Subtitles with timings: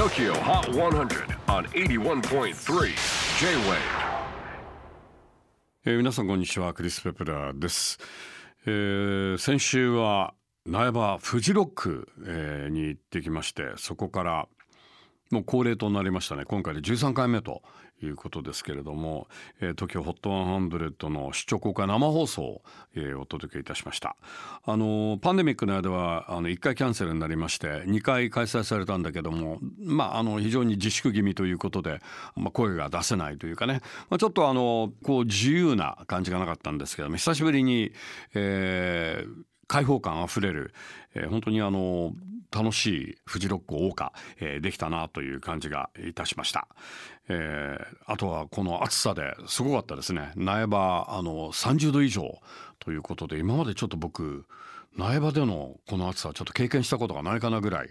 [0.00, 2.54] TOKYO HOT 100 on 81.3
[3.38, 3.76] J-WAVE.
[5.84, 7.98] えー皆さんこんにちはクリス・ペプラーです、
[8.64, 10.32] えー先週は
[10.64, 14.48] 苗場フジロック、えーに行ってきましてそこから
[15.30, 16.44] もう恒例となりましたね。
[16.44, 17.62] 今回で13回目と
[18.02, 19.28] いうことですけれども、
[19.60, 22.62] えー、TOKIOHOT100 の出張公開生放送を、
[22.96, 24.16] えーお届けいたしました。
[24.64, 32.00] あのパンデミックの間はあの1回キャンセルになりまして2回開催されたんだけどもまああの非常に自粛気味ということで、
[32.34, 37.92] まあ、声が出せないというかね、まあ、ちょっとあのこう自由な感じがなかったんですけども久しぶりに、
[38.34, 40.74] えー開放感あふれる、
[41.14, 42.12] えー本当にあの
[42.50, 46.68] 楽しいフジロックを謳歌、えーできたなという感じがいたしました、
[47.28, 50.32] えーあとはこの暑さですごかったですね。
[50.34, 52.40] 苗場あの30度以上
[52.80, 54.46] ということで今までちょっと僕
[54.96, 57.90] 苗場でのこの暑さはちょっと経験したことがないかなぐらい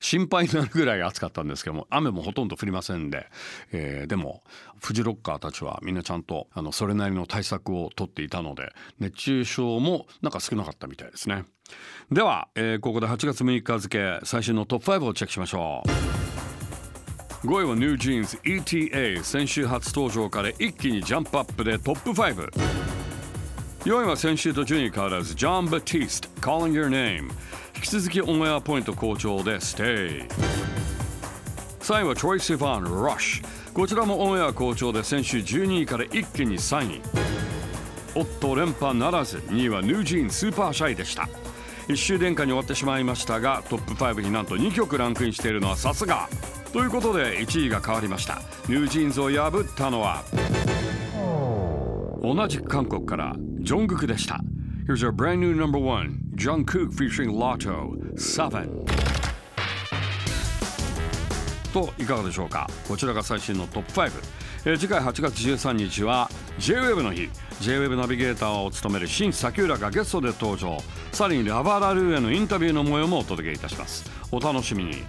[0.00, 3.26] 心配になるぐらい暑かったんですけども雨もほとんど降りませんで、
[3.72, 4.42] えーでも
[4.80, 11.44] フジロッカーたちはみんなちゃんとあのそれなりの対策をとっていたので熱中症もなんか少なかったみたいですね。
[12.10, 17.46] では、えーここで8月6日付最新のトップ5をチェックしましょう。
[17.46, 22.87] 5位は NewJeans ETA 先週初登場から一気にジャンプアップでトップ5
[23.88, 27.30] 4位は先週と順位変わらずジョン・バティスト Calling Your Name
[27.74, 30.28] 引き続きオンエアポイント好調で Stay
[31.80, 37.02] 3位は Troye Sivan Rush こちらもオンエア好調で先週12位から一気に3位。
[38.14, 41.26] おっと連覇ならず2位は NewJeans Super Shy でした。
[41.86, 46.28] 1週天下に終わってしまいましたがトップ5になんと2曲ランクインしているのはさすが。
[46.74, 48.42] ということで1位が変わりました。
[48.68, 50.24] NewJeans を破ったのは
[52.22, 54.40] 同じく韓国からジョングクでした。
[54.86, 58.68] Here's our brand new number one Jungkook featuring Lotto 7
[61.72, 62.68] といかがでしょうか？
[62.88, 64.10] こちらが最新のトップ5、
[64.64, 66.28] えー次回8月13日は
[66.58, 67.28] JWEB の日。
[67.60, 70.78] JWEB ナビゲーターを務める新崎浦がゲストで登場。
[71.12, 74.10] さらにラバラルーへのインタビューの模様もお届けいたします。
[74.32, 75.04] お楽しみに。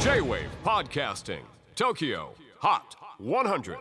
[0.00, 1.40] J-WAVE PODCASTING
[1.74, 2.28] TOKYO
[2.60, 2.80] HOT
[3.20, 3.76] 100